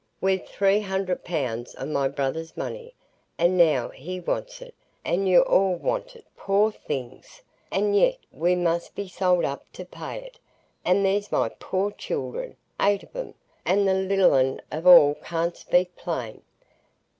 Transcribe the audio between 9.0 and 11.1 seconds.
sold up to pay it, and